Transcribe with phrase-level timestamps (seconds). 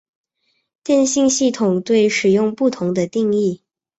[0.83, 3.61] 电信系统对使用不同的定义。